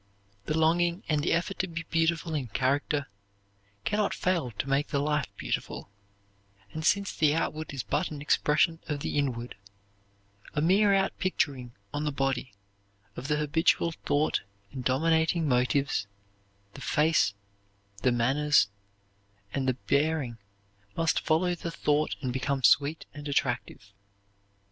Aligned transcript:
The 0.45 0.57
longing 0.57 1.03
and 1.07 1.21
the 1.21 1.31
effort 1.31 1.59
to 1.59 1.67
be 1.67 1.83
beautiful 1.91 2.33
in 2.33 2.47
character 2.47 3.05
can 3.85 3.99
not 3.99 4.15
fail 4.15 4.49
to 4.49 4.67
make 4.67 4.87
the 4.87 4.97
life 4.97 5.27
beautiful, 5.37 5.91
and 6.73 6.83
since 6.83 7.15
the 7.15 7.35
outward 7.35 7.71
is 7.71 7.83
but 7.83 8.09
an 8.09 8.19
expression 8.19 8.79
of 8.87 9.01
the 9.01 9.15
inward, 9.19 9.53
a 10.55 10.59
mere 10.59 10.91
outpicturing 10.91 11.73
on 11.93 12.03
the 12.03 12.11
body 12.11 12.51
of 13.15 13.27
the 13.27 13.37
habitual 13.37 13.91
thought 13.91 14.41
and 14.71 14.83
dominating 14.83 15.47
motives, 15.47 16.07
the 16.73 16.81
face, 16.81 17.35
the 18.01 18.11
manners, 18.11 18.69
and 19.53 19.67
the 19.69 19.75
bearing 19.75 20.39
must 20.97 21.19
follow 21.19 21.53
the 21.53 21.69
thought 21.69 22.15
and 22.21 22.33
become 22.33 22.63
sweet 22.63 23.05
and 23.13 23.27
attractive. 23.27 23.93